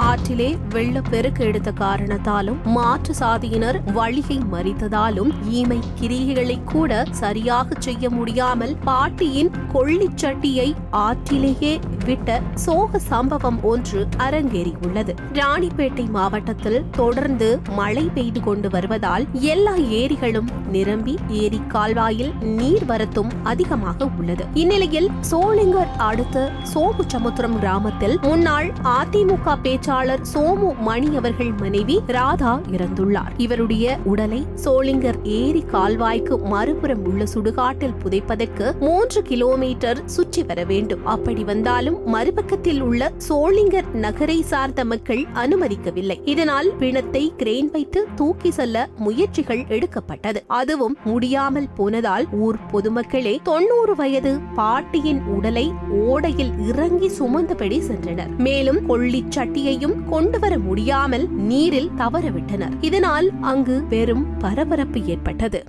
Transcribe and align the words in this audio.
ஆற்றிலே 0.00 0.48
வெள்ளப்பெருக்கு 0.68 1.42
எடுத்த 1.44 1.70
காரணத்தாலும் 1.78 2.60
மாற்று 2.68 3.14
சாதியினர் 3.20 3.78
வழியை 3.92 4.38
மறித்ததாலும் 4.52 5.30
ஈமை 5.52 5.78
கிரிகைகளை 6.00 6.56
கூட 6.64 6.92
சரியாக 7.12 7.78
செய்ய 7.78 8.10
முடியாமல் 8.10 8.74
பாட்டியின் 8.84 9.52
கொள்ளிச்சட்டியை 9.72 10.68
ஆற்றிலேயே 11.00 11.74
விட்ட 12.10 12.40
சோக 12.54 12.98
சம்பவம் 12.98 13.58
ஒன்று 13.64 14.06
அரங்கேறியுள்ளது 14.18 15.12
ராணிப்பேட்டை 15.32 16.06
மாவட்டத்தில் 16.10 16.78
தொடர்ந்து 16.90 17.48
மழை 17.76 18.04
பெய்து 18.14 18.40
கொண்டு 18.40 18.70
வருவதால் 18.70 19.26
எல்லா 19.32 19.74
ஏரிகளும் 19.76 20.48
நிரம்பி 20.72 21.14
ஏரி 21.28 21.60
கால்வாயில் 21.68 22.32
நீர்வரத்தும் 22.42 23.30
அதிகமாக 23.42 24.08
உள்ளது. 24.18 24.44
இந்நிலையில் 24.54 25.08
சோளிங்கர் 25.30 25.92
அடுத்த 25.96 26.52
சோமுச்சமுத்திரம் 26.74 27.58
கிராமத்தில் 27.58 28.16
முன்னாள் 28.22 28.68
அதிமுக 28.94 29.54
பேச்சாளர் 29.62 30.24
சோமு 30.34 30.78
மணி 30.78 31.16
அவர்கள் 31.16 31.52
மனைவி 31.58 31.98
ராதா 32.06 32.60
இறந்துள்ளார். 32.70 33.32
இவருடைய 33.36 33.98
உடலை 34.04 34.46
சோளிங்கர் 34.64 35.20
ஏரி 35.22 35.64
கால்வாய்க்கு 35.72 36.36
மறுபுறம் 36.44 37.04
உள்ள 37.04 37.24
சுடுகாட்டில் 37.34 37.96
புதைப்பதற்கு 38.02 38.78
மூன்று 38.80 39.22
கிலோமீட்டர் 39.22 40.02
சுற்றி 40.06 40.42
வர 40.42 40.64
வேண்டும். 40.64 41.06
அப்படி 41.06 41.44
வந்தாலும் 41.44 41.98
மறுபக்கத்தில் 42.06 42.80
உள்ள 42.80 43.12
சோளிங்கர் 43.28 43.92
நகரை 43.92 44.42
சார்ந்த 44.42 44.84
மக்கள் 44.84 45.24
அனுமதிக்கவில்லை. 45.34 46.20
இதனால் 46.24 46.72
பிணத்தை 46.78 47.32
கிரேன் 47.36 47.70
வைத்து 47.70 48.06
தூக்கி 48.14 48.50
செல்ல 48.50 48.88
முயற்சிகள் 48.96 49.64
எடுக்கப்பட்டது. 49.68 50.44
அதுவும் 50.46 50.96
முடியாமல் 51.04 51.68
போனதால் 51.74 52.26
ஊர் 52.30 52.56
பொதுமக்களே 52.72 53.38
தொண்ணூறு 53.42 53.94
வயது 53.94 54.38
பாட்டியின் 54.54 55.20
உடலை 55.20 55.72
ஓடையில் 55.90 56.66
இறங்கி 56.66 57.08
சுமந்தபடி 57.08 57.80
சென்றனர். 57.80 58.36
மேலும் 58.36 58.88
கொள்ளிச் 58.88 59.32
சட்டியையும் 59.36 60.04
கொண்டு 60.04 60.38
வர 60.38 60.58
முடியாமல் 60.58 61.28
நீரில் 61.30 61.90
தவறவிட்டனர். 61.98 62.72
இதனால் 62.80 63.30
அங்கு 63.40 63.82
பெரும் 63.88 64.38
பரபரப்பு 64.38 65.04
ஏற்பட்டது. 65.04 65.64